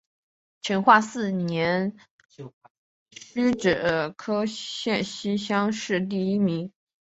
[0.63, 1.95] 成化四年
[3.35, 6.73] 戊子科陕西乡试第一名。